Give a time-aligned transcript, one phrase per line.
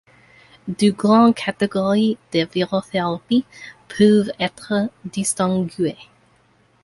[0.67, 3.45] Deux grandes catégories de virothérapie
[3.87, 5.95] peuvent être distinguées.